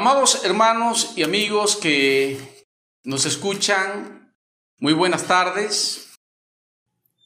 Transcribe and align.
Amados 0.00 0.44
hermanos 0.44 1.14
y 1.16 1.24
amigos 1.24 1.74
que 1.74 2.38
nos 3.02 3.26
escuchan, 3.26 4.32
muy 4.78 4.92
buenas 4.92 5.24
tardes. 5.24 6.10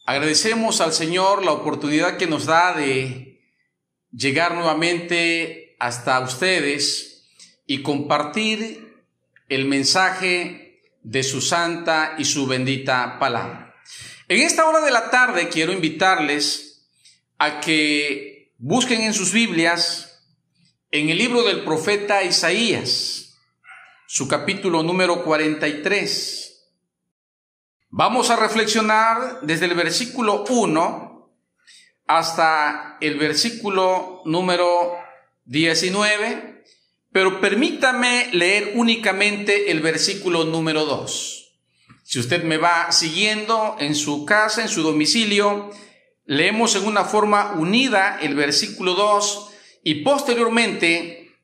Agradecemos 0.07 0.81
al 0.81 0.91
Señor 0.91 1.45
la 1.45 1.51
oportunidad 1.51 2.17
que 2.17 2.25
nos 2.25 2.47
da 2.47 2.73
de 2.73 3.43
llegar 4.11 4.55
nuevamente 4.55 5.75
hasta 5.77 6.19
ustedes 6.21 7.29
y 7.67 7.83
compartir 7.83 9.05
el 9.49 9.65
mensaje 9.65 10.81
de 11.03 11.21
su 11.21 11.41
santa 11.41 12.15
y 12.17 12.25
su 12.25 12.47
bendita 12.47 13.19
palabra. 13.19 13.75
En 14.27 14.41
esta 14.41 14.65
hora 14.65 14.81
de 14.83 14.89
la 14.89 15.11
tarde 15.11 15.47
quiero 15.47 15.73
invitarles 15.73 16.87
a 17.37 17.59
que 17.59 18.51
busquen 18.57 19.01
en 19.01 19.13
sus 19.13 19.31
Biblias 19.31 20.12
en 20.93 21.09
el 21.09 21.17
libro 21.17 21.41
del 21.41 21.63
profeta 21.63 22.21
Isaías, 22.21 23.39
su 24.05 24.27
capítulo 24.27 24.83
número 24.83 25.23
43. 25.23 26.69
Vamos 27.89 28.29
a 28.29 28.35
reflexionar 28.35 29.39
desde 29.41 29.65
el 29.65 29.73
versículo 29.73 30.43
1 30.47 31.35
hasta 32.05 32.99
el 33.01 33.17
versículo 33.17 34.21
número 34.25 34.93
19, 35.45 36.63
pero 37.11 37.41
permítame 37.41 38.29
leer 38.31 38.73
únicamente 38.75 39.71
el 39.71 39.81
versículo 39.81 40.43
número 40.43 40.85
2. 40.85 41.55
Si 42.03 42.19
usted 42.19 42.43
me 42.43 42.57
va 42.57 42.91
siguiendo 42.91 43.77
en 43.79 43.95
su 43.95 44.25
casa, 44.25 44.61
en 44.61 44.69
su 44.69 44.83
domicilio, 44.83 45.71
leemos 46.25 46.75
en 46.75 46.85
una 46.85 47.03
forma 47.03 47.53
unida 47.53 48.19
el 48.21 48.35
versículo 48.35 48.93
2 48.93 49.49
y 49.83 50.03
posteriormente 50.03 51.35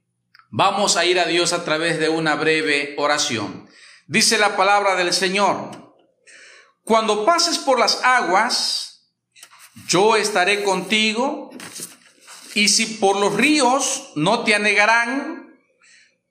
vamos 0.49 0.97
a 0.97 1.05
ir 1.05 1.19
a 1.19 1.25
Dios 1.25 1.53
a 1.53 1.63
través 1.65 1.99
de 1.99 2.09
una 2.09 2.35
breve 2.35 2.95
oración. 2.97 3.69
Dice 4.07 4.37
la 4.37 4.55
palabra 4.55 4.95
del 4.95 5.13
Señor, 5.13 5.93
cuando 6.83 7.25
pases 7.25 7.59
por 7.59 7.77
las 7.77 8.03
aguas, 8.03 9.11
yo 9.87 10.15
estaré 10.15 10.63
contigo, 10.63 11.51
y 12.55 12.69
si 12.69 12.85
por 12.85 13.17
los 13.19 13.35
ríos 13.35 14.11
no 14.15 14.43
te 14.43 14.55
anegarán, 14.55 15.59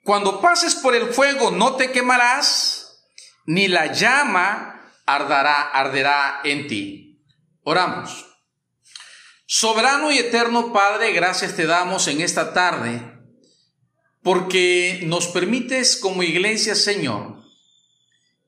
cuando 0.02 0.40
pases 0.40 0.74
por 0.74 0.96
el 0.96 1.12
fuego 1.12 1.50
no 1.50 1.76
te 1.76 1.92
quemarás, 1.92 3.04
ni 3.46 3.68
la 3.68 3.92
llama 3.92 4.92
ardará, 5.06 5.62
arderá 5.62 6.40
en 6.44 6.66
ti. 6.66 7.22
Oramos. 7.62 8.26
Soberano 9.50 10.12
y 10.12 10.18
eterno 10.18 10.74
Padre, 10.74 11.12
gracias 11.12 11.56
te 11.56 11.64
damos 11.64 12.06
en 12.06 12.20
esta 12.20 12.52
tarde 12.52 13.00
porque 14.22 15.00
nos 15.06 15.28
permites 15.28 15.96
como 15.96 16.22
iglesia, 16.22 16.74
Señor, 16.74 17.44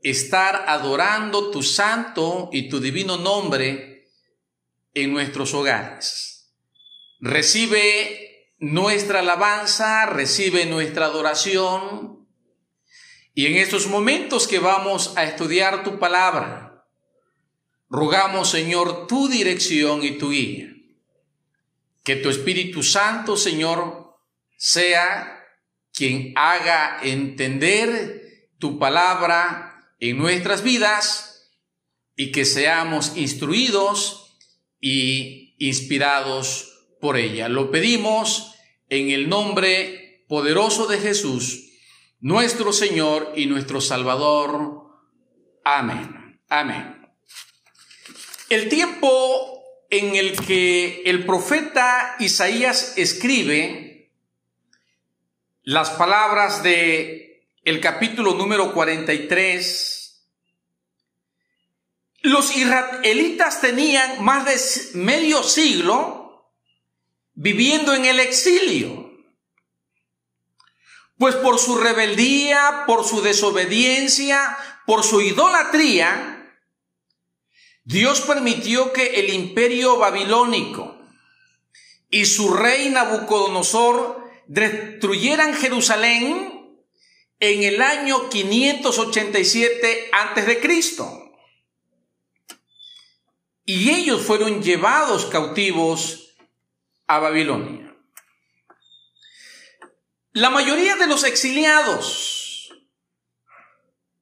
estar 0.02 0.66
adorando 0.68 1.50
tu 1.50 1.62
santo 1.62 2.50
y 2.52 2.68
tu 2.68 2.80
divino 2.80 3.16
nombre 3.16 4.10
en 4.92 5.14
nuestros 5.14 5.54
hogares. 5.54 6.52
Recibe 7.18 8.52
nuestra 8.58 9.20
alabanza, 9.20 10.04
recibe 10.04 10.66
nuestra 10.66 11.06
adoración 11.06 12.28
y 13.32 13.46
en 13.46 13.56
estos 13.56 13.86
momentos 13.86 14.46
que 14.46 14.58
vamos 14.58 15.16
a 15.16 15.24
estudiar 15.24 15.82
tu 15.82 15.98
palabra, 15.98 16.84
rogamos, 17.88 18.50
Señor, 18.50 19.06
tu 19.06 19.28
dirección 19.28 20.04
y 20.04 20.18
tu 20.18 20.32
guía. 20.32 20.70
Que 22.11 22.16
tu 22.16 22.28
Espíritu 22.28 22.83
Santo, 22.83 23.36
Señor, 23.36 24.16
sea 24.56 25.47
quien 25.92 26.33
haga 26.34 26.98
entender 27.05 28.48
tu 28.58 28.80
palabra 28.80 29.94
en 30.00 30.19
nuestras 30.19 30.64
vidas 30.64 31.52
y 32.17 32.33
que 32.33 32.44
seamos 32.44 33.17
instruidos 33.17 34.36
y 34.80 35.55
inspirados 35.64 36.89
por 37.01 37.17
ella. 37.17 37.48
Lo 37.48 37.70
pedimos 37.70 38.57
en 38.89 39.11
el 39.11 39.29
nombre 39.29 40.24
poderoso 40.27 40.89
de 40.89 40.98
Jesús, 40.98 41.70
nuestro 42.18 42.73
Señor 42.73 43.34
y 43.36 43.46
nuestro 43.46 43.80
Salvador. 43.80 44.83
Amén. 45.63 46.40
Amén. 46.48 47.08
El 48.48 48.68
tiempo 48.68 49.59
en 49.90 50.14
el 50.14 50.36
que 50.46 51.02
el 51.05 51.27
profeta 51.27 52.14
Isaías 52.20 52.95
escribe 52.96 54.08
las 55.64 55.90
palabras 55.90 56.62
de 56.62 57.45
el 57.64 57.80
capítulo 57.80 58.34
número 58.34 58.73
43. 58.73 60.24
Los 62.23 62.56
israelitas 62.56 63.61
tenían 63.61 64.24
más 64.24 64.45
de 64.45 64.98
medio 64.98 65.42
siglo 65.42 66.51
viviendo 67.34 67.92
en 67.92 68.05
el 68.05 68.20
exilio. 68.20 69.11
Pues 71.18 71.34
por 71.34 71.58
su 71.58 71.77
rebeldía, 71.77 72.84
por 72.86 73.05
su 73.05 73.22
desobediencia, 73.22 74.57
por 74.86 75.02
su 75.02 75.20
idolatría, 75.20 76.30
Dios 77.90 78.20
permitió 78.20 78.92
que 78.92 79.18
el 79.18 79.34
imperio 79.34 79.96
babilónico 79.96 80.96
y 82.08 82.24
su 82.24 82.55
rey 82.55 82.89
Nabucodonosor 82.90 84.30
destruyeran 84.46 85.55
Jerusalén 85.55 86.78
en 87.40 87.62
el 87.64 87.83
año 87.83 88.30
587 88.30 90.08
antes 90.12 90.46
de 90.46 90.61
Cristo. 90.61 91.33
Y 93.64 93.90
ellos 93.90 94.22
fueron 94.22 94.62
llevados 94.62 95.27
cautivos 95.27 96.36
a 97.08 97.18
Babilonia. 97.18 97.92
La 100.33 100.51
mayoría 100.51 100.95
de 100.95 101.08
los 101.08 101.24
exiliados 101.24 102.72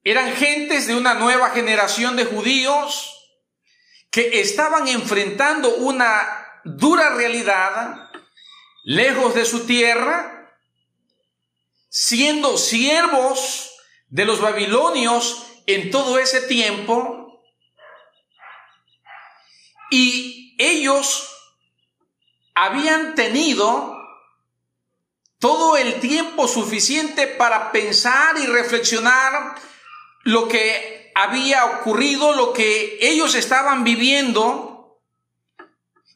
eran 0.05 0.33
gentes 0.37 0.87
de 0.87 0.95
una 0.95 1.13
nueva 1.13 1.51
generación 1.51 2.17
de 2.17 2.25
judíos 2.25 3.17
que 4.19 4.41
estaban 4.41 4.89
enfrentando 4.89 5.77
una 5.77 6.61
dura 6.65 7.15
realidad 7.15 8.11
lejos 8.83 9.33
de 9.37 9.45
su 9.45 9.65
tierra, 9.65 10.59
siendo 11.89 12.59
siervos 12.59 13.71
de 14.09 14.25
los 14.25 14.41
babilonios 14.41 15.47
en 15.69 15.93
todo 15.93 16.19
ese 16.19 16.41
tiempo, 16.41 17.45
y 19.93 20.57
ellos 20.59 21.33
habían 22.57 23.15
tenido 23.15 23.97
todo 25.39 25.77
el 25.77 26.01
tiempo 26.01 26.49
suficiente 26.49 27.29
para 27.29 27.71
pensar 27.71 28.37
y 28.37 28.47
reflexionar 28.47 29.55
lo 30.25 30.49
que 30.49 31.08
había 31.19 31.65
ocurrido, 31.67 32.33
lo 32.33 32.53
que 32.53 32.99
ellos 33.01 33.35
estaban 33.35 33.83
viviendo, 33.83 35.01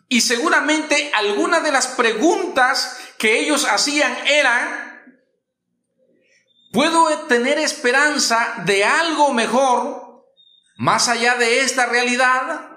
y 0.08 0.20
seguramente 0.20 1.10
algunas 1.14 1.64
de 1.64 1.72
las 1.72 1.88
preguntas 1.88 2.98
que 3.18 3.40
ellos 3.40 3.66
hacían 3.68 4.16
eran, 4.28 5.16
¿puedo 6.70 7.26
tener 7.26 7.58
esperanza 7.58 8.62
de 8.64 8.84
algo 8.84 9.32
mejor 9.32 10.24
más 10.76 11.08
allá 11.08 11.34
de 11.34 11.60
esta 11.60 11.86
realidad? 11.86 12.68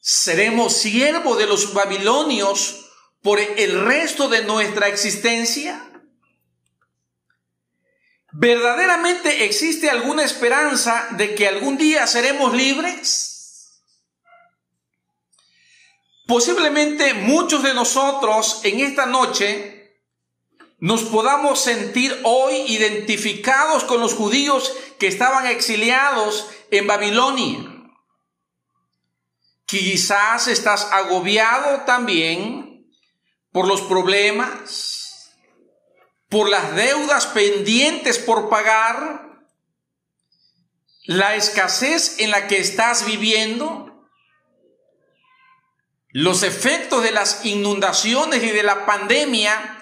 ¿Seremos 0.00 0.78
siervos 0.78 1.36
de 1.36 1.46
los 1.46 1.74
babilonios 1.74 2.86
por 3.20 3.38
el 3.38 3.84
resto 3.84 4.30
de 4.30 4.44
nuestra 4.44 4.88
existencia? 4.88 5.87
¿Verdaderamente 8.32 9.46
existe 9.46 9.88
alguna 9.88 10.22
esperanza 10.22 11.08
de 11.12 11.34
que 11.34 11.48
algún 11.48 11.78
día 11.78 12.06
seremos 12.06 12.54
libres? 12.54 13.82
Posiblemente 16.26 17.14
muchos 17.14 17.62
de 17.62 17.72
nosotros 17.72 18.60
en 18.64 18.80
esta 18.80 19.06
noche 19.06 19.78
nos 20.78 21.04
podamos 21.04 21.58
sentir 21.58 22.20
hoy 22.22 22.54
identificados 22.68 23.84
con 23.84 24.00
los 24.00 24.12
judíos 24.12 24.74
que 24.98 25.06
estaban 25.06 25.46
exiliados 25.46 26.50
en 26.70 26.86
Babilonia. 26.86 27.58
Quizás 29.64 30.48
estás 30.48 30.88
agobiado 30.92 31.84
también 31.86 32.92
por 33.50 33.66
los 33.66 33.80
problemas, 33.82 34.97
por 36.28 36.48
las 36.48 36.74
deudas 36.74 37.26
pendientes 37.26 38.18
por 38.18 38.48
pagar, 38.48 39.46
la 41.04 41.36
escasez 41.36 42.18
en 42.18 42.30
la 42.30 42.46
que 42.48 42.58
estás 42.58 43.06
viviendo, 43.06 44.06
los 46.10 46.42
efectos 46.42 47.02
de 47.02 47.12
las 47.12 47.44
inundaciones 47.44 48.42
y 48.42 48.50
de 48.50 48.62
la 48.62 48.84
pandemia 48.84 49.78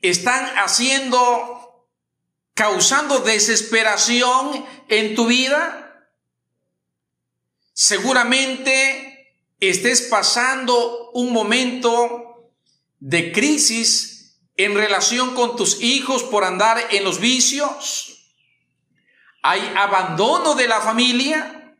están 0.00 0.46
haciendo, 0.58 1.88
causando 2.54 3.18
desesperación 3.18 4.64
en 4.88 5.14
tu 5.14 5.26
vida? 5.26 6.08
Seguramente 7.72 9.34
estés 9.60 10.02
pasando 10.02 11.10
un 11.12 11.32
momento 11.32 12.50
de 12.98 13.32
crisis 13.32 14.19
en 14.64 14.74
relación 14.74 15.34
con 15.34 15.56
tus 15.56 15.80
hijos 15.80 16.22
por 16.22 16.44
andar 16.44 16.78
en 16.90 17.02
los 17.02 17.18
vicios. 17.18 18.34
Hay 19.42 19.72
abandono 19.74 20.54
de 20.54 20.68
la 20.68 20.82
familia. 20.82 21.76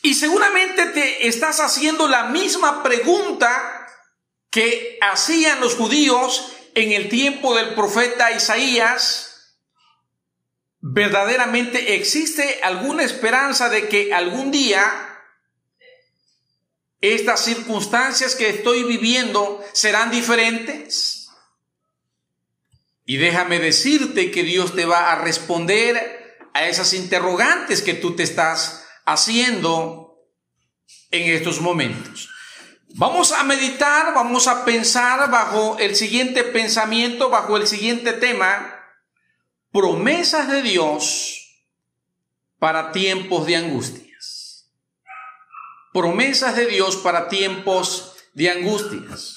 Y 0.00 0.14
seguramente 0.14 0.86
te 0.86 1.28
estás 1.28 1.60
haciendo 1.60 2.08
la 2.08 2.24
misma 2.24 2.82
pregunta 2.82 3.86
que 4.50 4.98
hacían 5.02 5.60
los 5.60 5.74
judíos 5.74 6.52
en 6.74 6.92
el 6.92 7.10
tiempo 7.10 7.54
del 7.54 7.74
profeta 7.74 8.32
Isaías. 8.32 9.58
¿Verdaderamente 10.80 11.96
existe 11.96 12.60
alguna 12.62 13.02
esperanza 13.02 13.68
de 13.68 13.88
que 13.88 14.14
algún 14.14 14.50
día 14.50 15.11
estas 17.02 17.44
circunstancias 17.44 18.34
que 18.34 18.48
estoy 18.48 18.84
viviendo 18.84 19.62
serán 19.72 20.10
diferentes? 20.10 21.28
Y 23.04 23.18
déjame 23.18 23.58
decirte 23.58 24.30
que 24.30 24.44
Dios 24.44 24.74
te 24.74 24.86
va 24.86 25.12
a 25.12 25.16
responder 25.16 26.38
a 26.54 26.66
esas 26.66 26.94
interrogantes 26.94 27.82
que 27.82 27.94
tú 27.94 28.14
te 28.14 28.22
estás 28.22 28.86
haciendo 29.04 30.16
en 31.10 31.30
estos 31.30 31.60
momentos. 31.60 32.30
Vamos 32.94 33.32
a 33.32 33.42
meditar, 33.42 34.14
vamos 34.14 34.46
a 34.46 34.64
pensar 34.64 35.30
bajo 35.30 35.78
el 35.78 35.96
siguiente 35.96 36.44
pensamiento, 36.44 37.30
bajo 37.30 37.56
el 37.56 37.66
siguiente 37.66 38.12
tema, 38.12 38.78
promesas 39.72 40.48
de 40.48 40.62
Dios 40.62 41.66
para 42.58 42.92
tiempos 42.92 43.46
de 43.46 43.56
angustias. 43.56 44.11
Promesas 45.92 46.56
de 46.56 46.66
Dios 46.66 46.96
para 46.96 47.28
tiempos 47.28 48.14
de 48.34 48.50
angustias. 48.50 49.36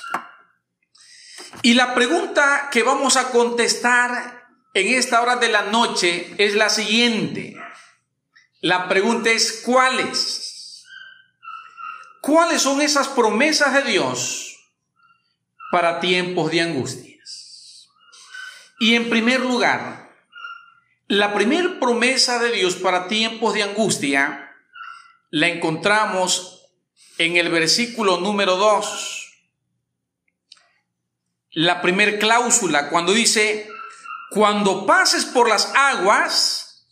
Y 1.62 1.74
la 1.74 1.94
pregunta 1.94 2.69
que 2.72 2.84
vamos 2.84 3.18
a 3.18 3.30
contestar 3.30 4.48
en 4.74 4.94
esta 4.94 5.22
hora 5.22 5.38
de 5.38 5.50
la 5.50 5.63
noche 5.63 6.34
es 6.38 6.56
la 6.56 6.69
siguiente. 6.69 7.57
La 8.62 8.88
pregunta 8.88 9.30
es, 9.30 9.62
¿cuáles? 9.66 10.86
¿Cuáles 12.22 12.62
son 12.62 12.81
esas 12.81 13.07
promesas 13.07 13.74
de 13.74 13.84
Dios 13.84 14.57
para 15.72 16.00
tiempos 16.00 16.52
de 16.52 16.62
angustias? 16.62 17.90
Y 18.80 18.96
en 18.96 19.10
primer 19.10 19.42
lugar, 19.42 20.12
la 21.07 21.34
primera 21.34 21.80
promesa 21.80 22.40
de 22.40 22.52
Dios 22.52 22.75
para 22.75 23.07
tiempos 23.07 23.54
de 23.54 23.63
angustia 23.63 24.44
la 25.35 25.49
encontramos 25.49 26.71
en 27.17 27.35
el 27.35 27.49
versículo 27.49 28.21
número 28.21 28.55
2. 28.55 29.37
La 31.51 31.81
primer 31.81 32.19
cláusula, 32.19 32.89
cuando 32.89 33.11
dice, 33.11 33.67
cuando 34.29 34.85
pases 34.85 35.25
por 35.25 35.49
las 35.49 35.73
aguas, 35.75 36.87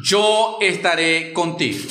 yo 0.00 0.58
estaré 0.60 1.32
contigo. 1.32 1.90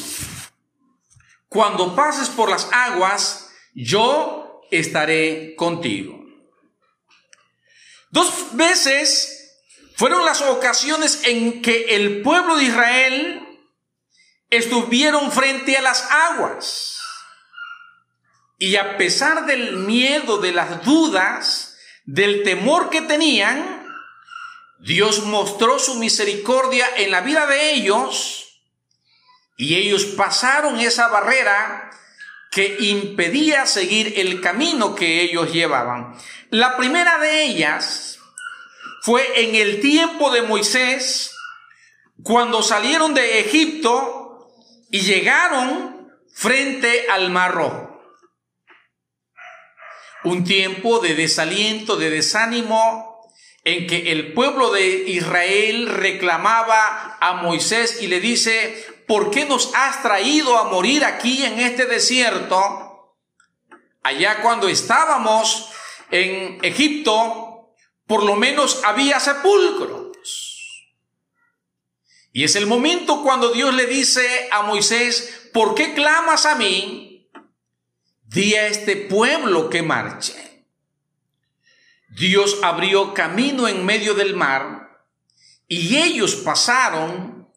Cuando 1.50 1.94
pases 1.94 2.30
por 2.30 2.50
las 2.50 2.69
aguas, 2.72 3.50
yo 3.74 4.62
estaré 4.72 5.56
contigo. 5.57 6.24
Dos 8.12 8.56
veces 8.56 9.60
fueron 9.98 10.24
las 10.24 10.42
ocasiones 10.42 11.25
en 11.25 11.62
que 11.62 11.95
el 11.95 12.22
pueblo 12.22 12.56
de 12.56 12.63
Israel 12.63 13.45
estuvieron 14.57 15.31
frente 15.31 15.78
a 15.78 15.81
las 15.81 16.10
aguas. 16.12 17.00
Y 18.57 18.75
a 18.78 18.98
pesar 18.98 19.46
del 19.46 19.78
miedo, 19.78 20.38
de 20.38 20.52
las 20.52 20.84
dudas, 20.84 21.78
del 22.06 22.44
temor 22.44 22.90
que 22.90 23.02
tenían, 23.02 23.86
Dios 24.80 25.24
mostró 25.24 25.80
su 25.80 25.96
misericordia 25.96 26.88
en 26.98 27.12
la 27.12 27.22
vida 27.22 27.48
de 27.48 27.74
ellos 27.74 28.62
y 29.57 29.75
ellos 29.75 30.06
pasaron 30.06 30.80
esa 30.80 31.08
barrera 31.08 31.90
que 32.51 32.78
impedía 32.80 33.66
seguir 33.66 34.13
el 34.18 34.42
camino 34.42 34.96
que 34.96 35.22
ellos 35.22 35.51
llevaban. 35.51 36.16
La 36.50 36.78
primera 36.78 37.18
de 37.18 37.44
ellas 37.44 38.19
fue 39.01 39.44
en 39.44 39.56
el 39.56 39.81
tiempo 39.81 40.31
de 40.31 40.42
Moisés, 40.42 41.36
cuando 42.24 42.63
salieron 42.63 43.13
de 43.13 43.40
Egipto 43.40 44.25
y 44.96 45.02
llegaron 45.02 46.10
frente 46.34 47.08
al 47.10 47.30
Mar 47.30 47.54
Rojo. 47.54 48.02
Un 50.24 50.46
tiempo 50.46 51.00
de 51.00 51.16
desaliento, 51.16 51.98
de 51.98 52.10
desánimo, 52.10 53.30
en 53.66 53.88
que 53.88 54.14
el 54.14 54.32
pueblo 54.32 54.72
de 54.72 54.88
Israel 55.10 55.90
reclamaba 55.90 57.18
a 57.20 57.34
Moisés 57.34 58.02
y 58.04 58.08
le 58.08 58.22
dice, 58.22 59.04
¿por 59.06 59.32
qué 59.32 59.44
nos 59.44 59.76
has 59.76 60.02
traído 60.02 60.58
a 60.58 60.70
morir 60.70 61.04
aquí 61.04 61.44
en 61.44 61.60
este 61.60 61.88
desierto? 61.88 63.18
Allá 64.02 64.42
cuando 64.42 64.70
estábamos 64.70 65.74
en 66.10 66.64
Egipto, 66.64 67.76
por 68.08 68.24
lo 68.24 68.38
menos 68.38 68.82
había 68.86 69.20
sepulcros. 69.20 70.55
Y 72.36 72.44
es 72.44 72.58
el 72.58 72.68
momento 72.68 73.24
cuando 73.24 73.54
Dios 73.54 73.74
le 73.74 73.86
dice 73.86 74.50
a 74.52 74.62
Moisés, 74.62 75.48
¿por 75.54 75.74
qué 75.74 75.94
clamas 75.94 76.46
a 76.46 76.56
mí? 76.56 77.32
Di 78.24 78.56
a 78.56 78.68
este 78.68 78.98
pueblo 78.98 79.70
que 79.70 79.82
marche. 79.82 80.66
Dios 82.10 82.60
abrió 82.62 83.14
camino 83.14 83.70
en 83.70 83.86
medio 83.86 84.16
del 84.16 84.36
mar 84.36 85.00
y 85.70 85.96
ellos 85.96 86.36
pasaron 86.36 87.50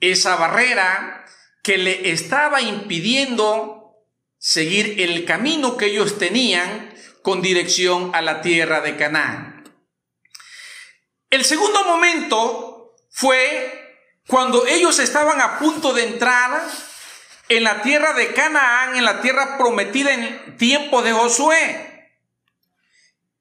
esa 0.00 0.36
barrera 0.36 1.26
que 1.62 1.76
le 1.76 2.10
estaba 2.10 2.62
impidiendo 2.62 4.06
seguir 4.38 5.02
el 5.02 5.26
camino 5.26 5.76
que 5.76 5.84
ellos 5.84 6.16
tenían 6.16 6.94
con 7.20 7.42
dirección 7.42 8.10
a 8.14 8.22
la 8.22 8.40
tierra 8.40 8.80
de 8.80 8.96
Canaán. 8.96 9.70
El 11.28 11.44
segundo 11.44 11.84
momento 11.84 12.96
fue 13.10 13.84
cuando 14.28 14.66
ellos 14.66 14.98
estaban 14.98 15.40
a 15.40 15.58
punto 15.58 15.94
de 15.94 16.04
entrar 16.04 16.62
en 17.48 17.64
la 17.64 17.80
tierra 17.80 18.12
de 18.12 18.34
Canaán, 18.34 18.94
en 18.94 19.04
la 19.04 19.22
tierra 19.22 19.56
prometida 19.56 20.12
en 20.12 20.58
tiempo 20.58 21.02
de 21.02 21.12
Josué. 21.12 22.12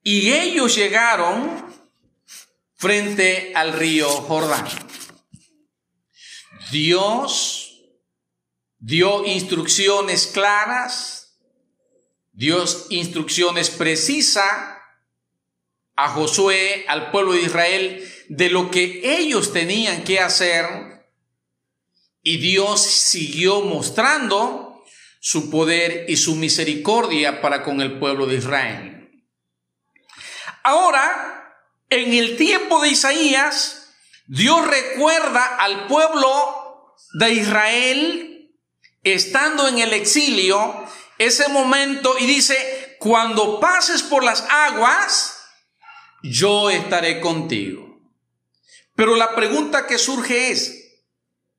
Y 0.02 0.32
ellos 0.32 0.74
llegaron 0.76 1.76
frente 2.78 3.52
al 3.54 3.74
río 3.74 4.08
Jordán. 4.08 4.66
Dios 6.72 7.82
dio 8.80 9.26
instrucciones 9.26 10.28
claras, 10.28 11.38
dio 12.32 12.64
instrucciones 12.92 13.70
precisas 13.72 14.78
a 15.98 16.10
Josué, 16.10 16.86
al 16.88 17.12
pueblo 17.12 17.34
de 17.34 17.42
Israel, 17.42 18.14
de 18.30 18.50
lo 18.50 18.72
que 18.72 19.02
ellos 19.04 19.54
tenían 19.54 20.04
que 20.04 20.20
hacer. 20.20 20.66
Y 22.22 22.38
Dios 22.38 22.82
siguió 22.82 23.62
mostrando 23.62 24.84
su 25.20 25.50
poder 25.50 26.06
y 26.08 26.18
su 26.18 26.36
misericordia 26.36 27.42
para 27.42 27.64
con 27.64 27.82
el 27.82 28.00
pueblo 28.00 28.26
de 28.26 28.36
Israel. 28.36 29.24
Ahora, 30.64 31.56
en 31.90 32.14
el 32.14 32.38
tiempo 32.38 32.82
de 32.82 32.90
Isaías, 32.90 33.94
Dios 34.28 34.68
recuerda 34.68 35.56
al 35.58 35.88
pueblo 35.88 36.96
de 37.14 37.34
Israel 37.34 38.52
estando 39.04 39.68
en 39.68 39.80
el 39.80 39.94
exilio 39.94 40.86
ese 41.18 41.48
momento 41.48 42.16
y 42.20 42.26
dice, 42.26 42.98
cuando 43.00 43.60
pases 43.60 44.04
por 44.04 44.24
las 44.24 44.42
aguas, 44.50 45.38
yo 46.24 46.70
estaré 46.70 47.22
contigo. 47.22 47.87
Pero 48.98 49.16
la 49.16 49.36
pregunta 49.36 49.86
que 49.86 50.00
surge 50.00 50.50
es, 50.50 51.04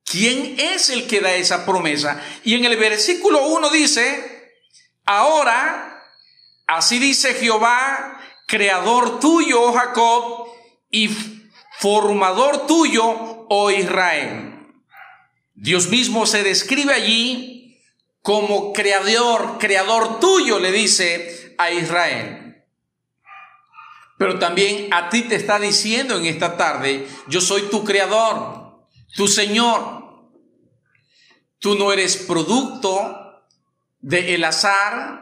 ¿quién 0.03 0.59
es 0.59 0.89
el 0.89 1.07
que 1.07 1.21
da 1.21 1.33
esa 1.35 1.65
promesa? 1.65 2.21
Y 2.43 2.55
en 2.55 2.65
el 2.65 2.75
versículo 2.75 3.47
1 3.47 3.69
dice, 3.69 4.51
ahora, 5.05 6.03
así 6.67 6.99
dice 6.99 7.33
Jehová, 7.35 8.19
creador 8.45 9.21
tuyo, 9.21 9.61
oh 9.61 9.71
Jacob, 9.71 10.49
y 10.91 11.09
formador 11.79 12.67
tuyo, 12.67 13.05
oh 13.47 13.71
Israel. 13.71 14.67
Dios 15.53 15.87
mismo 15.87 16.25
se 16.25 16.43
describe 16.43 16.93
allí 16.93 17.79
como 18.21 18.73
creador, 18.73 19.59
creador 19.59 20.19
tuyo, 20.19 20.59
le 20.59 20.73
dice 20.73 21.55
a 21.57 21.71
Israel. 21.71 22.48
Pero 24.19 24.37
también 24.37 24.93
a 24.93 25.07
ti 25.07 25.21
te 25.21 25.35
está 25.35 25.59
diciendo 25.59 26.17
en 26.17 26.25
esta 26.25 26.57
tarde, 26.57 27.07
yo 27.29 27.39
soy 27.39 27.69
tu 27.69 27.85
creador, 27.85 28.85
tu 29.15 29.29
Señor. 29.29 30.27
Tú 31.57 31.75
no 31.75 31.93
eres 31.93 32.17
producto 32.17 33.45
de 34.01 34.35
el 34.35 34.43
azar, 34.43 35.21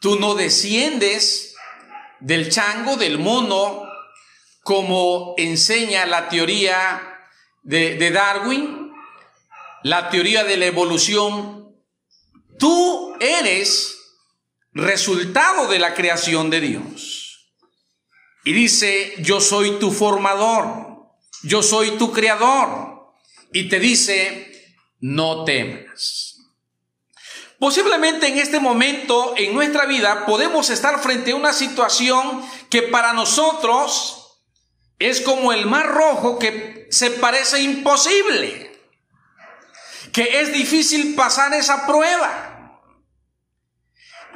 tú 0.00 0.18
no 0.18 0.34
desciendes 0.34 1.56
del 2.20 2.50
chango, 2.50 2.96
del 2.96 3.18
mono, 3.18 3.86
como 4.62 5.34
enseña 5.36 6.06
la 6.06 6.30
teoría 6.30 7.02
de, 7.64 7.96
de 7.96 8.10
Darwin, 8.10 8.94
la 9.82 10.08
teoría 10.08 10.42
de 10.44 10.56
la 10.56 10.64
evolución. 10.64 11.76
Tú 12.58 13.14
eres 13.20 13.98
resultado 14.72 15.68
de 15.68 15.78
la 15.78 15.92
creación 15.92 16.48
de 16.48 16.60
Dios. 16.62 17.23
Y 18.44 18.52
dice, 18.52 19.14
yo 19.18 19.40
soy 19.40 19.78
tu 19.78 19.90
formador, 19.90 21.08
yo 21.42 21.62
soy 21.62 21.92
tu 21.92 22.12
creador. 22.12 23.14
Y 23.52 23.68
te 23.68 23.80
dice, 23.80 24.76
no 25.00 25.44
temas. 25.44 26.34
Posiblemente 27.58 28.26
en 28.26 28.38
este 28.38 28.60
momento 28.60 29.34
en 29.36 29.54
nuestra 29.54 29.86
vida 29.86 30.26
podemos 30.26 30.68
estar 30.68 31.00
frente 31.00 31.32
a 31.32 31.36
una 31.36 31.52
situación 31.54 32.44
que 32.68 32.82
para 32.82 33.14
nosotros 33.14 34.42
es 34.98 35.22
como 35.22 35.52
el 35.52 35.64
mar 35.66 35.86
rojo 35.88 36.38
que 36.38 36.86
se 36.90 37.10
parece 37.10 37.62
imposible, 37.62 38.78
que 40.12 40.40
es 40.40 40.52
difícil 40.52 41.14
pasar 41.14 41.54
esa 41.54 41.86
prueba. 41.86 42.82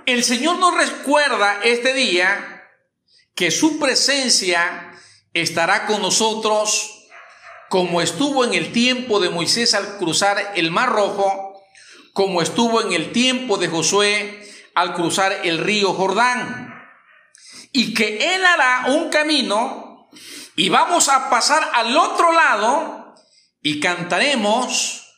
El 0.06 0.24
Señor 0.24 0.58
nos 0.58 0.74
recuerda 0.74 1.60
este 1.62 1.92
día 1.92 2.57
que 3.38 3.52
su 3.52 3.78
presencia 3.78 4.90
estará 5.32 5.86
con 5.86 6.02
nosotros 6.02 7.06
como 7.68 8.02
estuvo 8.02 8.44
en 8.44 8.52
el 8.52 8.72
tiempo 8.72 9.20
de 9.20 9.30
Moisés 9.30 9.74
al 9.74 9.96
cruzar 9.96 10.54
el 10.56 10.72
Mar 10.72 10.88
Rojo, 10.88 11.62
como 12.12 12.42
estuvo 12.42 12.80
en 12.80 12.92
el 12.92 13.12
tiempo 13.12 13.56
de 13.56 13.68
Josué 13.68 14.44
al 14.74 14.92
cruzar 14.94 15.42
el 15.44 15.58
río 15.58 15.92
Jordán. 15.92 16.82
Y 17.70 17.94
que 17.94 18.34
Él 18.34 18.44
hará 18.44 18.86
un 18.88 19.08
camino 19.08 20.10
y 20.56 20.68
vamos 20.68 21.08
a 21.08 21.30
pasar 21.30 21.70
al 21.74 21.96
otro 21.96 22.32
lado 22.32 23.14
y 23.62 23.78
cantaremos, 23.78 25.14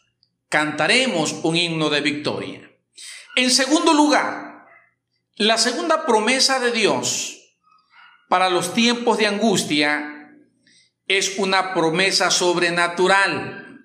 cantaremos 0.51 1.37
un 1.43 1.57
himno 1.57 1.89
de 1.89 2.03
victoria. 2.03 2.71
En 3.35 3.51
segundo 3.51 3.95
lugar, 3.95 4.67
la 5.37 5.57
segunda 5.57 6.05
promesa 6.05 6.61
de 6.61 6.73
Dios 6.73 7.40
para 8.31 8.49
los 8.49 8.75
tiempos 8.75 9.19
de 9.19 9.27
angustia 9.27 10.37
es 11.09 11.37
una 11.39 11.75
promesa 11.75 12.31
sobrenatural. 12.31 13.85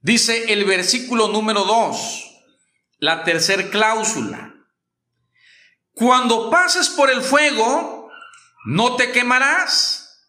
Dice 0.00 0.52
el 0.52 0.64
versículo 0.64 1.26
número 1.26 1.64
2, 1.64 2.44
la 3.00 3.24
tercera 3.24 3.70
cláusula. 3.70 4.54
Cuando 5.94 6.48
pases 6.48 6.90
por 6.90 7.10
el 7.10 7.22
fuego, 7.22 8.08
no 8.66 8.94
te 8.94 9.10
quemarás, 9.10 10.22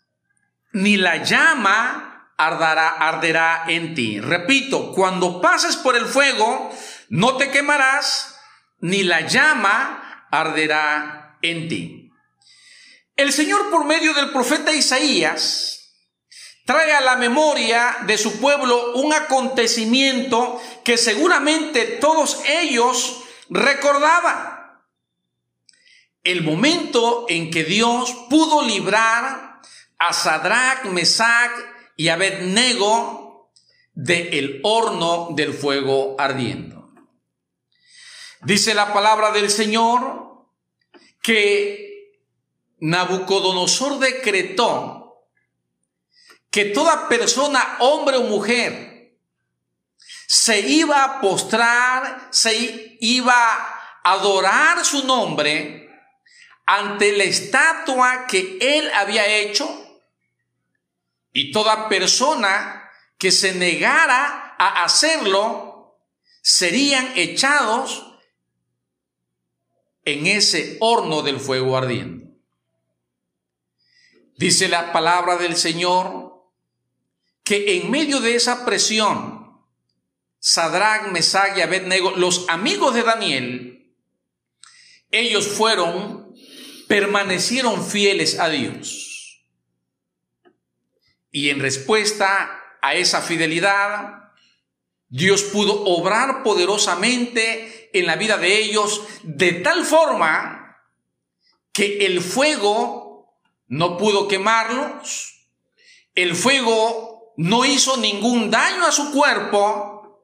ni 0.71 0.97
la 0.97 1.17
llama 1.17 2.31
ardará, 2.37 2.89
arderá 2.89 3.65
en 3.67 3.93
ti. 3.93 4.19
Repito, 4.19 4.93
cuando 4.93 5.41
pases 5.41 5.75
por 5.75 5.95
el 5.95 6.05
fuego, 6.05 6.75
no 7.09 7.37
te 7.37 7.51
quemarás, 7.51 8.35
ni 8.79 9.03
la 9.03 9.21
llama 9.27 10.27
arderá 10.31 11.37
en 11.43 11.69
ti. 11.69 12.02
El 13.15 13.31
Señor 13.31 13.69
por 13.69 13.85
medio 13.85 14.13
del 14.13 14.31
profeta 14.31 14.73
Isaías 14.73 15.73
trae 16.65 16.93
a 16.93 17.01
la 17.01 17.15
memoria 17.15 17.97
de 18.05 18.17
su 18.17 18.39
pueblo 18.39 18.93
un 18.95 19.13
acontecimiento 19.13 20.61
que 20.83 20.97
seguramente 20.97 21.85
todos 21.85 22.41
ellos 22.47 23.23
recordaban. 23.49 24.81
El 26.23 26.41
momento 26.41 27.25
en 27.27 27.51
que 27.51 27.63
Dios 27.65 28.15
pudo 28.29 28.65
librar 28.65 29.61
a 29.99 30.13
Sadrach, 30.13 30.85
Mesach 30.85 31.51
y 31.97 32.07
Abednego 32.07 33.51
del 33.93 34.59
horno 34.63 35.29
del 35.35 35.53
fuego 35.53 36.15
ardiendo. 36.17 36.93
Dice 38.41 38.73
la 38.73 38.91
palabra 38.93 39.31
del 39.31 39.49
Señor 39.49 40.47
que 41.21 41.92
Nabucodonosor 42.83 43.97
decretó 43.97 45.25
que 46.51 46.65
toda 46.65 47.07
persona, 47.07 47.77
hombre 47.79 48.17
o 48.17 48.23
mujer, 48.23 49.17
se 50.27 50.59
iba 50.59 51.01
a 51.01 51.21
postrar, 51.21 52.27
se 52.31 52.97
iba 52.99 53.33
a 53.33 54.01
adorar 54.03 54.83
su 54.83 55.05
nombre 55.05 55.89
ante 56.65 57.15
la 57.15 57.23
estatua 57.23 58.27
que 58.27 58.57
él 58.59 58.91
había 58.93 59.27
hecho 59.27 59.65
y 61.31 61.53
toda 61.53 61.87
persona 61.87 62.91
que 63.17 63.31
se 63.31 63.55
negara 63.55 64.55
a 64.59 64.83
hacerlo 64.83 66.01
serían 66.41 67.13
echados 67.15 68.19
en 70.03 70.27
ese 70.27 70.75
horno 70.81 71.21
del 71.21 71.39
fuego 71.39 71.77
ardiendo. 71.77 72.22
Dice 74.43 74.67
la 74.67 74.91
palabra 74.91 75.37
del 75.37 75.55
Señor 75.55 76.33
que 77.45 77.77
en 77.77 77.89
medio 77.89 78.19
de 78.19 78.35
esa 78.35 78.65
presión, 78.65 79.63
Sadrach, 80.37 81.13
Mesach 81.13 81.57
y 81.57 81.61
Abednego, 81.61 82.11
los 82.17 82.49
amigos 82.49 82.93
de 82.93 83.03
Daniel, 83.03 83.95
ellos 85.11 85.47
fueron, 85.47 86.35
permanecieron 86.89 87.87
fieles 87.87 88.37
a 88.37 88.49
Dios. 88.49 89.45
Y 91.31 91.49
en 91.49 91.61
respuesta 91.61 92.51
a 92.81 92.95
esa 92.95 93.21
fidelidad, 93.21 94.33
Dios 95.07 95.43
pudo 95.43 95.85
obrar 95.85 96.43
poderosamente 96.43 97.89
en 97.97 98.07
la 98.07 98.17
vida 98.17 98.37
de 98.37 98.57
ellos 98.57 99.03
de 99.23 99.53
tal 99.53 99.85
forma 99.85 100.83
que 101.71 102.05
el 102.05 102.19
fuego 102.19 103.02
no 103.73 103.97
pudo 103.97 104.27
quemarlos, 104.27 105.47
el 106.13 106.35
fuego 106.35 107.33
no 107.37 107.65
hizo 107.65 107.97
ningún 107.97 108.51
daño 108.51 108.85
a 108.85 108.91
su 108.91 109.11
cuerpo 109.11 110.21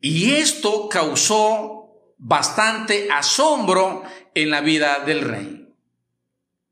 y 0.00 0.32
esto 0.32 0.88
causó 0.88 2.14
bastante 2.16 3.10
asombro 3.12 4.02
en 4.34 4.48
la 4.48 4.62
vida 4.62 5.00
del 5.00 5.20
rey. 5.20 5.68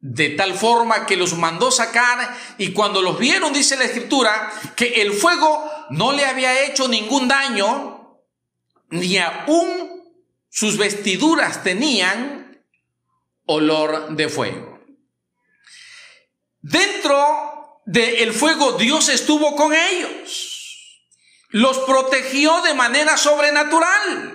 De 0.01 0.31
tal 0.31 0.55
forma 0.55 1.05
que 1.05 1.19
los 1.19 1.35
mandó 1.35 1.71
sacar 1.71 2.35
y 2.57 2.73
cuando 2.73 3.03
los 3.03 3.19
vieron, 3.19 3.53
dice 3.53 3.77
la 3.77 3.85
escritura, 3.85 4.51
que 4.77 5.03
el 5.03 5.13
fuego 5.13 5.63
no 5.91 6.13
le 6.13 6.25
había 6.25 6.65
hecho 6.65 6.89
ningún 6.89 7.29
daño, 7.29 8.19
ni 8.89 9.19
aún 9.19 10.11
sus 10.49 10.79
vestiduras 10.79 11.63
tenían 11.63 12.65
olor 13.45 14.17
de 14.17 14.31
fuego. 14.31 14.74
Dentro 16.66 17.83
del 17.85 18.33
fuego 18.33 18.73
Dios 18.73 19.11
estuvo 19.11 19.54
con 19.54 19.75
ellos, 19.75 21.02
los 21.50 21.76
protegió 21.80 22.62
de 22.62 22.73
manera 22.73 23.18
sobrenatural. 23.18 24.33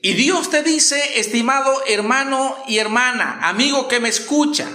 Y 0.00 0.12
Dios 0.12 0.48
te 0.48 0.62
dice, 0.62 1.18
estimado 1.18 1.82
hermano 1.88 2.56
y 2.68 2.78
hermana, 2.78 3.40
amigo 3.48 3.88
que 3.88 3.98
me 3.98 4.08
escucha, 4.08 4.70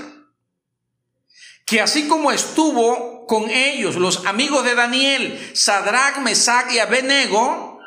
que 1.66 1.80
así 1.80 2.10
como 2.10 2.34
estuvo 2.34 3.26
con 3.26 3.50
ellos, 3.50 3.96
los 3.96 4.26
amigos 4.26 4.66
de 4.66 4.76
Daniel, 4.76 5.52
Sadrach, 5.56 6.18
Mesach 6.18 6.74
y 6.74 6.80
Abednego, 6.80 7.80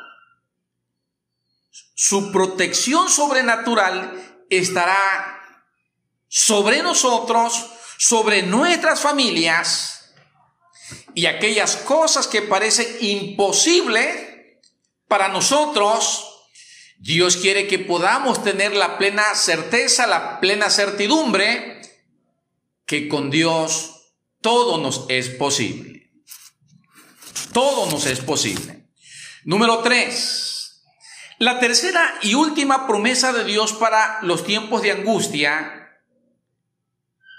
su 1.93 2.31
protección 2.31 3.07
sobrenatural 3.07 4.45
estará 4.49 5.43
sobre 6.27 6.81
nosotros, 6.81 7.73
sobre 7.97 8.43
nuestras 8.43 9.01
familias 9.01 10.13
y 11.13 11.25
aquellas 11.25 11.77
cosas 11.77 12.27
que 12.27 12.41
parecen 12.41 12.87
imposibles 13.01 14.05
para 15.07 15.29
nosotros. 15.29 16.31
Dios 16.97 17.37
quiere 17.37 17.67
que 17.67 17.79
podamos 17.79 18.43
tener 18.43 18.75
la 18.75 18.97
plena 18.97 19.35
certeza, 19.35 20.07
la 20.07 20.39
plena 20.39 20.69
certidumbre 20.69 21.81
que 22.85 23.07
con 23.07 23.29
Dios 23.29 24.13
todo 24.41 24.77
nos 24.77 25.05
es 25.09 25.29
posible. 25.29 26.11
Todo 27.51 27.89
nos 27.89 28.05
es 28.05 28.19
posible. 28.19 28.87
Número 29.43 29.79
tres. 29.79 30.83
La 31.37 31.59
tercera 31.59 32.15
y 32.21 32.33
última 32.33 32.87
promesa 32.87 33.33
de 33.33 33.43
Dios 33.43 33.73
para 33.73 34.19
los 34.21 34.45
tiempos 34.45 34.81
de 34.81 34.91
angustia 34.91 35.84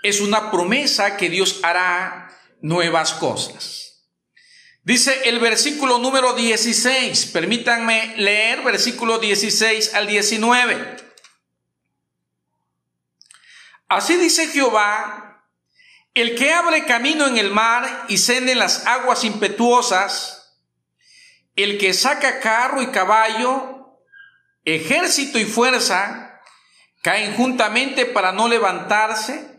es 0.09 0.21
una 0.21 0.51
promesa 0.51 1.17
que 1.17 1.29
Dios 1.29 1.61
hará 1.63 2.31
nuevas 2.61 3.15
cosas. 3.15 4.05
Dice 4.83 5.29
el 5.29 5.41
versículo 5.41 5.99
número 5.99 6.35
16, 6.35 7.27
permítanme 7.27 8.15
leer 8.19 8.63
versículo 8.63 9.19
16 9.19 9.95
al 9.95 10.07
19. 10.07 10.97
Así 13.89 14.17
dice 14.17 14.47
Jehová, 14.49 15.45
el 16.15 16.37
que 16.37 16.53
abre 16.53 16.85
camino 16.87 17.27
en 17.27 17.37
el 17.37 17.51
mar 17.51 18.07
y 18.09 18.19
cene 18.19 18.55
las 18.55 18.87
aguas 18.87 19.25
impetuosas, 19.25 20.57
el 21.57 21.79
que 21.79 21.93
saca 21.93 22.39
carro 22.41 22.81
y 22.81 22.89
caballo, 22.89 24.01
ejército 24.65 25.39
y 25.39 25.45
fuerza, 25.45 26.41
caen 27.03 27.35
juntamente 27.35 28.07
para 28.07 28.33
no 28.33 28.49
levantarse, 28.49 29.56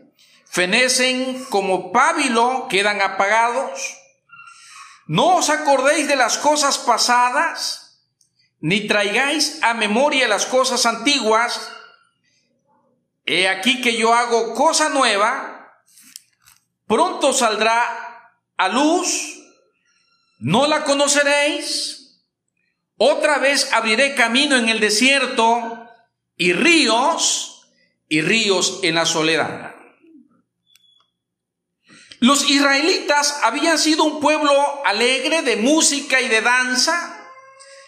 fenecen 0.50 1.44
como 1.50 1.92
pábilo, 1.92 2.66
quedan 2.68 3.00
apagados. 3.00 3.96
No 5.06 5.36
os 5.36 5.50
acordéis 5.50 6.08
de 6.08 6.16
las 6.16 6.38
cosas 6.38 6.78
pasadas, 6.78 8.02
ni 8.60 8.86
traigáis 8.86 9.58
a 9.62 9.74
memoria 9.74 10.28
las 10.28 10.46
cosas 10.46 10.84
antiguas. 10.84 11.70
He 13.24 13.48
aquí 13.48 13.80
que 13.80 13.96
yo 13.96 14.14
hago 14.14 14.54
cosa 14.54 14.88
nueva, 14.88 15.82
pronto 16.86 17.32
saldrá 17.32 18.34
a 18.56 18.68
luz, 18.68 19.38
no 20.38 20.66
la 20.66 20.84
conoceréis. 20.84 22.20
Otra 22.96 23.38
vez 23.38 23.72
abriré 23.72 24.14
camino 24.14 24.56
en 24.56 24.68
el 24.68 24.80
desierto 24.80 25.88
y 26.36 26.52
ríos 26.52 27.70
y 28.08 28.22
ríos 28.22 28.80
en 28.82 28.96
la 28.96 29.06
soledad. 29.06 29.77
Los 32.20 32.50
israelitas 32.50 33.40
habían 33.42 33.78
sido 33.78 34.04
un 34.04 34.20
pueblo 34.20 34.52
alegre 34.84 35.42
de 35.42 35.56
música 35.56 36.20
y 36.20 36.28
de 36.28 36.40
danza, 36.40 37.28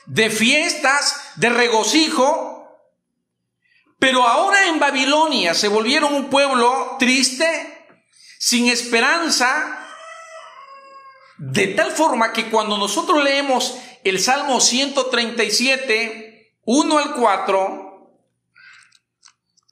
de 0.07 0.31
fiestas, 0.31 1.21
de 1.37 1.51
regocijo, 1.51 2.61
pero 3.99 4.27
ahora 4.27 4.67
en 4.69 4.79
Babilonia 4.79 5.55
se 5.55 5.69
volvieron 5.69 6.15
un 6.15 6.31
pueblo 6.31 6.97
triste, 6.99 7.89
sin 8.39 8.69
esperanza, 8.69 9.87
de 11.39 11.69
tal 11.69 11.91
forma 11.91 12.33
que 12.33 12.51
cuando 12.51 12.79
nosotros 12.79 13.23
leemos 13.25 13.77
el 14.05 14.21
Salmo 14.21 14.61
137, 14.61 16.57
1 16.65 16.99
al 16.99 17.15
4, 17.15 17.91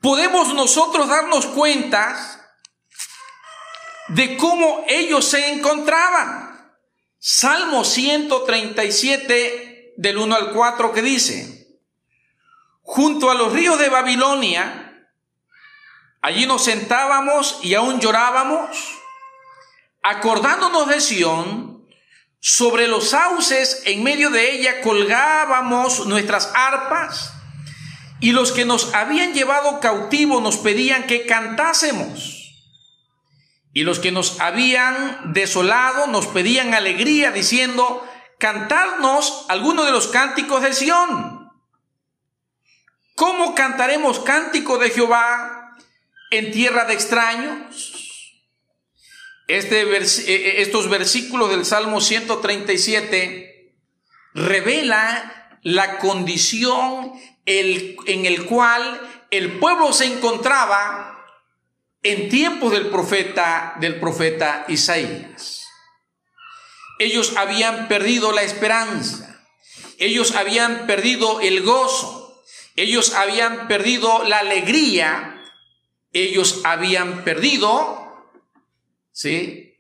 podemos 0.01 0.53
nosotros 0.55 1.09
darnos 1.09 1.47
cuenta 1.47 2.38
de 4.09 4.37
cómo 4.37 4.85
ellos 4.89 5.25
se 5.25 5.53
encontraban. 5.53 6.75
Salmo 7.19 7.85
137 7.85 9.95
del 9.97 10.19
1 10.19 10.35
al 10.35 10.51
4 10.53 10.93
que 10.93 11.03
dice, 11.03 11.79
junto 12.83 13.31
a 13.31 13.35
los 13.35 13.53
ríos 13.53 13.79
de 13.79 13.89
Babilonia, 13.89 15.07
allí 16.21 16.47
nos 16.47 16.65
sentábamos 16.65 17.61
y 17.63 17.75
aún 17.75 18.01
llorábamos, 18.01 18.77
acordándonos 20.03 20.89
de 20.89 21.01
Sión, 21.01 21.79
sobre 22.41 22.87
los 22.87 23.11
sauces 23.11 23.83
en 23.85 24.05
medio 24.05 24.31
de 24.31 24.53
ella 24.53 24.81
colgábamos 24.81 26.07
nuestras 26.07 26.53
arpas, 26.55 27.33
y 28.21 28.31
los 28.31 28.53
que 28.53 28.65
nos 28.65 28.95
habían 28.95 29.35
llevado 29.35 29.81
cautivo 29.81 30.41
nos 30.41 30.57
pedían 30.57 31.09
que 31.09 31.27
cantásemos. 31.27 32.38
Y 33.79 33.85
los 33.85 34.01
que 34.01 34.11
nos 34.11 34.41
habían 34.41 35.33
desolado 35.33 36.09
nos 36.09 36.27
pedían 36.27 36.75
alegría 36.75 37.31
diciendo, 37.31 38.05
cantadnos 38.37 39.47
alguno 39.49 39.85
de 39.85 39.93
los 39.93 40.09
cánticos 40.09 40.65
de 40.65 40.73
Sión. 40.73 41.53
¿Cómo 43.15 43.55
cantaremos 43.55 44.19
cántico 44.19 44.79
de 44.79 44.91
Jehová 44.91 45.77
en 46.33 46.51
tierra 46.51 46.87
de 46.87 46.95
extraños? 46.95 48.43
Este 49.47 49.83
eh, 49.83 50.03
eh, 50.27 50.63
estos 50.63 50.91
versículos 50.91 51.49
del 51.49 51.65
Salmo 51.65 52.01
137 52.01 53.77
revela 54.35 55.57
la 55.63 55.99
condición 55.99 57.13
en 57.47 58.27
el 58.27 58.45
cual 58.45 59.27
el 59.31 59.61
pueblo 59.61 59.93
se 59.93 60.07
encontraba 60.07 61.18
en 62.09 62.29
tiempos 62.29 62.73
del 62.73 62.87
profeta, 62.87 63.75
del 63.81 64.01
profeta 64.01 64.65
Isaías. 64.69 65.67
Ellos 66.99 67.37
habían 67.37 67.87
perdido 67.87 68.33
la 68.33 68.43
esperanza, 68.43 69.45
ellos 69.99 70.35
habían 70.35 70.87
perdido 70.87 71.41
el 71.41 71.63
gozo, 71.63 72.43
ellos 72.77 73.13
habían 73.13 73.69
perdido 73.69 74.25
la 74.25 74.39
alegría, 74.39 75.45
ellos 76.13 76.63
habían 76.65 77.25
perdido, 77.25 78.33
¿sí? 79.13 79.77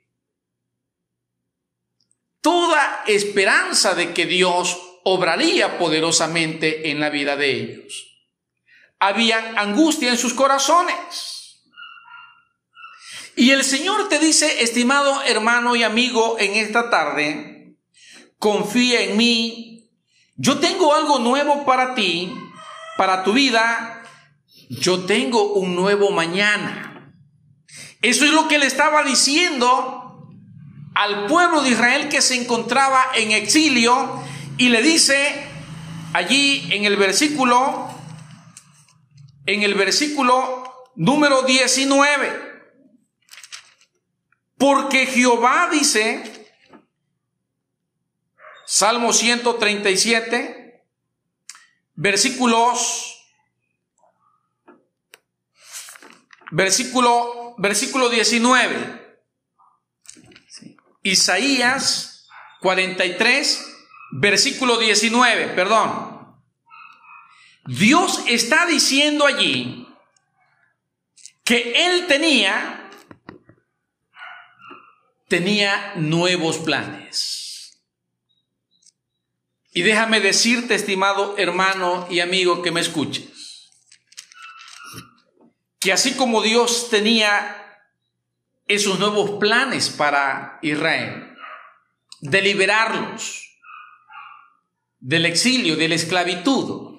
Toda 2.40 3.04
esperanza 3.06 3.94
de 3.94 4.12
que 4.12 4.26
Dios 4.26 4.78
obraría 5.04 5.78
poderosamente 5.78 6.90
en 6.90 7.00
la 7.00 7.08
vida 7.08 7.36
de 7.36 7.50
ellos. 7.50 8.28
Habían 9.00 9.58
angustia 9.58 10.10
en 10.10 10.18
sus 10.18 10.34
corazones. 10.34 11.37
Y 13.38 13.52
el 13.52 13.62
Señor 13.62 14.08
te 14.08 14.18
dice, 14.18 14.64
estimado 14.64 15.22
hermano 15.22 15.76
y 15.76 15.84
amigo, 15.84 16.38
en 16.40 16.56
esta 16.56 16.90
tarde, 16.90 17.76
confía 18.36 19.02
en 19.02 19.16
mí, 19.16 19.92
yo 20.34 20.58
tengo 20.58 20.92
algo 20.92 21.20
nuevo 21.20 21.64
para 21.64 21.94
ti, 21.94 22.34
para 22.96 23.22
tu 23.22 23.34
vida, 23.34 24.02
yo 24.68 25.04
tengo 25.04 25.52
un 25.52 25.76
nuevo 25.76 26.10
mañana. 26.10 27.14
Eso 28.02 28.24
es 28.24 28.32
lo 28.32 28.48
que 28.48 28.58
le 28.58 28.66
estaba 28.66 29.04
diciendo 29.04 30.28
al 30.96 31.26
pueblo 31.26 31.62
de 31.62 31.70
Israel 31.70 32.08
que 32.08 32.22
se 32.22 32.34
encontraba 32.34 33.04
en 33.14 33.30
exilio 33.30 34.20
y 34.56 34.68
le 34.68 34.82
dice 34.82 35.46
allí 36.12 36.66
en 36.72 36.86
el 36.86 36.96
versículo, 36.96 37.88
en 39.46 39.62
el 39.62 39.74
versículo 39.74 40.64
número 40.96 41.42
19, 41.42 42.47
porque 44.58 45.06
Jehová 45.06 45.68
dice, 45.70 46.50
Salmo 48.66 49.12
137, 49.12 50.84
versículos, 51.94 53.24
versículo, 56.50 57.54
versículo 57.58 58.08
19. 58.08 59.06
Isaías 61.04 62.28
43, 62.60 63.74
versículo 64.12 64.76
19, 64.76 65.48
perdón. 65.54 66.36
Dios 67.64 68.24
está 68.26 68.66
diciendo 68.66 69.24
allí 69.24 69.86
que 71.44 71.86
él 71.86 72.06
tenía 72.06 72.77
tenía 75.28 75.92
nuevos 75.96 76.58
planes. 76.58 77.82
Y 79.72 79.82
déjame 79.82 80.20
decirte, 80.20 80.74
estimado 80.74 81.36
hermano 81.38 82.08
y 82.10 82.20
amigo 82.20 82.62
que 82.62 82.72
me 82.72 82.80
escuches, 82.80 83.70
que 85.78 85.92
así 85.92 86.16
como 86.16 86.42
Dios 86.42 86.88
tenía 86.90 87.54
esos 88.66 88.98
nuevos 88.98 89.38
planes 89.38 89.90
para 89.90 90.58
Israel, 90.62 91.36
de 92.20 92.42
liberarlos 92.42 93.44
del 94.98 95.26
exilio, 95.26 95.76
de 95.76 95.88
la 95.88 95.94
esclavitud, 95.94 96.98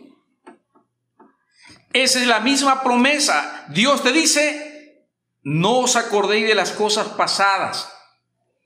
esa 1.92 2.22
es 2.22 2.28
la 2.28 2.39
misma 2.39 2.84
promesa. 2.84 3.65
Dios 3.70 4.04
te 4.04 4.12
dice, 4.12 5.10
no 5.42 5.80
os 5.80 5.96
acordéis 5.96 6.48
de 6.48 6.56
las 6.56 6.72
cosas 6.72 7.10
pasadas, 7.10 7.92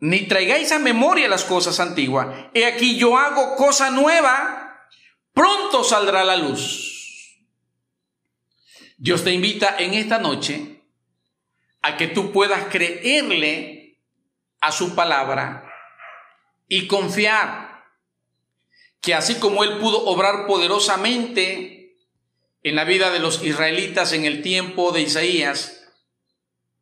ni 0.04 0.28
traigáis 0.28 0.74
a 0.74 0.80
memoria 0.80 1.30
las 1.30 1.46
cosas 1.46 1.80
antiguas. 1.80 2.50
He 2.54 2.66
aquí 2.66 2.98
yo 2.98 3.18
hago 3.18 3.56
cosa 3.56 3.90
nueva, 3.90 4.90
pronto 5.32 5.82
saldrá 5.82 6.26
la 6.26 6.36
luz. 6.36 7.40
Dios 8.98 9.24
te 9.24 9.32
invita 9.32 9.78
en 9.80 9.94
esta 9.94 10.18
noche 10.18 10.82
a 11.82 11.96
que 11.96 12.08
tú 12.08 12.34
puedas 12.34 12.66
creerle 12.66 13.98
a 14.60 14.74
su 14.74 14.94
palabra 14.94 15.72
y 16.68 16.88
confiar 16.88 17.86
que 19.00 19.14
así 19.14 19.36
como 19.36 19.64
Él 19.64 19.78
pudo 19.78 20.04
obrar 20.04 20.48
poderosamente 20.48 21.96
en 22.62 22.76
la 22.76 22.84
vida 22.84 23.10
de 23.10 23.20
los 23.20 23.42
israelitas 23.42 24.12
en 24.12 24.26
el 24.26 24.42
tiempo 24.42 24.92
de 24.92 25.04
Isaías, 25.04 25.80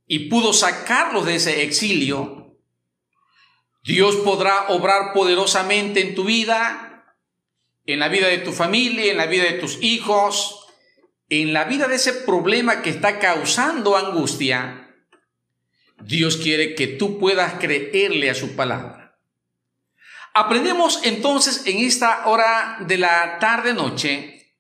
y 0.08 0.28
pudo 0.28 0.54
sacarlos 0.54 1.28
de 1.28 1.36
ese 1.36 1.62
exilio, 1.62 2.41
Dios 3.84 4.16
podrá 4.18 4.68
obrar 4.70 5.14
poderosamente 5.14 6.02
en 6.02 6.16
tu 6.16 6.24
vida, 6.24 7.16
en 7.86 8.00
la 8.00 8.10
vida 8.10 8.28
de 8.28 8.38
tu 8.38 8.52
familia, 8.52 9.12
en 9.12 9.18
la 9.18 9.26
vida 9.26 9.44
de 9.44 9.54
tus 9.54 9.82
hijos, 9.82 10.68
en 11.30 11.54
la 11.54 11.64
vida 11.64 11.88
de 11.88 11.96
ese 11.96 12.14
problema 12.14 12.82
que 12.82 12.90
está 12.90 13.20
causando 13.20 13.98
angustia. 13.98 14.96
Dios 16.04 16.38
quiere 16.38 16.76
que 16.76 16.88
tú 16.88 17.20
puedas 17.20 17.54
creerle 17.56 18.30
a 18.30 18.36
su 18.36 18.56
palabra. 18.56 19.20
Aprendemos 20.34 21.02
entonces 21.04 21.64
en 21.66 21.80
esta 21.80 22.28
hora 22.28 22.78
de 22.82 22.98
la 22.98 23.38
tarde-noche 23.40 24.56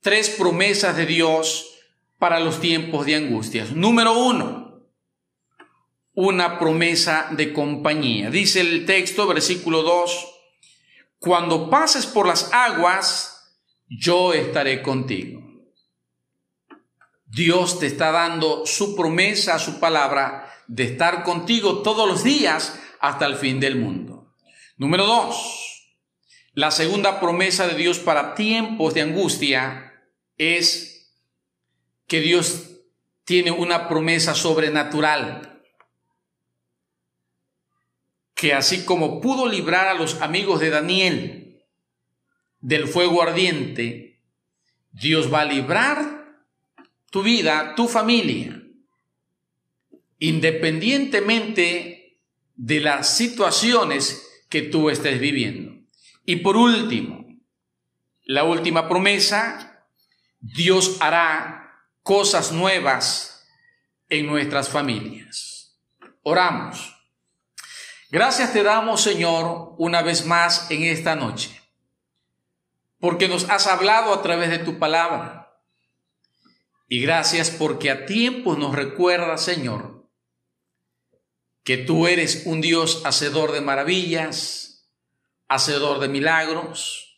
tres 0.00 0.30
promesas 0.30 0.96
de 0.96 1.06
Dios 1.06 1.78
para 2.18 2.40
los 2.40 2.60
tiempos 2.60 3.06
de 3.06 3.14
angustias. 3.14 3.72
Número 3.72 4.12
uno, 4.12 4.67
una 6.20 6.58
promesa 6.58 7.28
de 7.30 7.52
compañía. 7.52 8.28
Dice 8.28 8.60
el 8.60 8.84
texto, 8.86 9.24
versículo 9.28 9.84
2, 9.84 10.34
cuando 11.20 11.70
pases 11.70 12.06
por 12.06 12.26
las 12.26 12.52
aguas, 12.52 13.56
yo 13.86 14.34
estaré 14.34 14.82
contigo. 14.82 15.40
Dios 17.24 17.78
te 17.78 17.86
está 17.86 18.10
dando 18.10 18.66
su 18.66 18.96
promesa, 18.96 19.60
su 19.60 19.78
palabra, 19.78 20.52
de 20.66 20.82
estar 20.82 21.22
contigo 21.22 21.82
todos 21.82 22.08
los 22.08 22.24
días 22.24 22.76
hasta 22.98 23.24
el 23.24 23.36
fin 23.36 23.60
del 23.60 23.76
mundo. 23.76 24.34
Número 24.76 25.06
dos, 25.06 25.94
la 26.52 26.72
segunda 26.72 27.20
promesa 27.20 27.68
de 27.68 27.76
Dios 27.76 28.00
para 28.00 28.34
tiempos 28.34 28.92
de 28.92 29.02
angustia 29.02 29.92
es 30.36 31.12
que 32.08 32.20
Dios 32.20 32.70
tiene 33.22 33.52
una 33.52 33.88
promesa 33.88 34.34
sobrenatural, 34.34 35.57
que 38.38 38.54
así 38.54 38.84
como 38.84 39.20
pudo 39.20 39.48
librar 39.48 39.88
a 39.88 39.94
los 39.94 40.22
amigos 40.22 40.60
de 40.60 40.70
Daniel 40.70 41.64
del 42.60 42.86
fuego 42.86 43.20
ardiente, 43.20 44.22
Dios 44.92 45.34
va 45.34 45.40
a 45.40 45.44
librar 45.44 46.38
tu 47.10 47.24
vida, 47.24 47.74
tu 47.74 47.88
familia, 47.88 48.62
independientemente 50.20 52.20
de 52.54 52.78
las 52.78 53.16
situaciones 53.16 54.24
que 54.48 54.62
tú 54.62 54.88
estés 54.88 55.18
viviendo. 55.18 55.76
Y 56.24 56.36
por 56.36 56.56
último, 56.56 57.26
la 58.22 58.44
última 58.44 58.88
promesa, 58.88 59.84
Dios 60.38 60.98
hará 61.00 61.90
cosas 62.04 62.52
nuevas 62.52 63.48
en 64.08 64.26
nuestras 64.26 64.68
familias. 64.68 65.76
Oramos. 66.22 66.97
Gracias 68.10 68.54
te 68.54 68.62
damos, 68.62 69.02
Señor, 69.02 69.74
una 69.76 70.00
vez 70.00 70.24
más 70.24 70.70
en 70.70 70.84
esta 70.84 71.14
noche, 71.14 71.60
porque 72.98 73.28
nos 73.28 73.50
has 73.50 73.66
hablado 73.66 74.14
a 74.14 74.22
través 74.22 74.48
de 74.48 74.60
tu 74.60 74.78
palabra. 74.78 75.60
Y 76.88 77.02
gracias 77.02 77.50
porque 77.50 77.90
a 77.90 78.06
tiempos 78.06 78.56
nos 78.56 78.74
recuerda, 78.74 79.36
Señor, 79.36 80.08
que 81.64 81.76
tú 81.76 82.06
eres 82.06 82.44
un 82.46 82.62
Dios 82.62 83.02
hacedor 83.04 83.52
de 83.52 83.60
maravillas, 83.60 84.88
hacedor 85.46 85.98
de 85.98 86.08
milagros, 86.08 87.08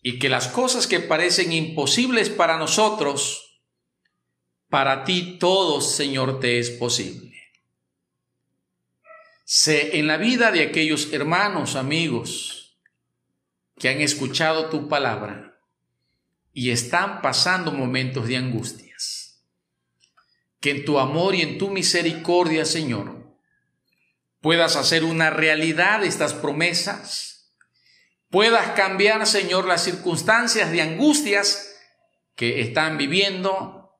y 0.00 0.18
que 0.18 0.30
las 0.30 0.48
cosas 0.48 0.86
que 0.86 1.00
parecen 1.00 1.52
imposibles 1.52 2.30
para 2.30 2.56
nosotros, 2.56 3.60
para 4.70 5.04
ti 5.04 5.36
todo, 5.38 5.82
Señor, 5.82 6.40
te 6.40 6.58
es 6.58 6.70
posible. 6.70 7.27
Sé 9.50 9.96
en 9.96 10.06
la 10.06 10.18
vida 10.18 10.52
de 10.52 10.60
aquellos 10.60 11.10
hermanos, 11.10 11.74
amigos, 11.74 12.78
que 13.78 13.88
han 13.88 14.02
escuchado 14.02 14.68
tu 14.68 14.90
palabra 14.90 15.58
y 16.52 16.70
están 16.70 17.22
pasando 17.22 17.72
momentos 17.72 18.28
de 18.28 18.36
angustias. 18.36 19.42
Que 20.60 20.72
en 20.72 20.84
tu 20.84 20.98
amor 20.98 21.34
y 21.34 21.40
en 21.40 21.56
tu 21.56 21.70
misericordia, 21.70 22.66
Señor, 22.66 23.38
puedas 24.42 24.76
hacer 24.76 25.02
una 25.02 25.30
realidad 25.30 26.04
estas 26.04 26.34
promesas, 26.34 27.50
puedas 28.28 28.72
cambiar, 28.72 29.26
Señor, 29.26 29.66
las 29.66 29.82
circunstancias 29.82 30.70
de 30.70 30.82
angustias 30.82 31.74
que 32.34 32.60
están 32.60 32.98
viviendo 32.98 33.98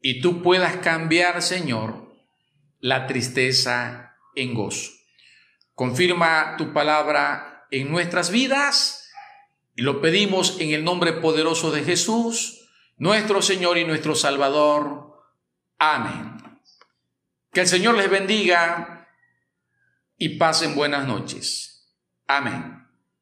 y 0.00 0.22
tú 0.22 0.42
puedas 0.42 0.78
cambiar, 0.78 1.42
Señor, 1.42 2.10
la 2.80 3.06
tristeza 3.06 4.05
en 4.36 4.54
gozo. 4.54 4.92
Confirma 5.74 6.54
tu 6.56 6.72
palabra 6.72 7.66
en 7.70 7.90
nuestras 7.90 8.30
vidas 8.30 9.10
y 9.74 9.82
lo 9.82 10.00
pedimos 10.00 10.60
en 10.60 10.70
el 10.70 10.84
nombre 10.84 11.12
poderoso 11.14 11.70
de 11.70 11.82
Jesús, 11.82 12.68
nuestro 12.96 13.42
Señor 13.42 13.76
y 13.76 13.84
nuestro 13.84 14.14
Salvador. 14.14 15.22
Amén. 15.78 16.36
Que 17.52 17.60
el 17.60 17.66
Señor 17.66 17.96
les 17.96 18.08
bendiga 18.08 19.08
y 20.16 20.38
pasen 20.38 20.74
buenas 20.74 21.06
noches. 21.06 21.92
Amén. 22.26 22.85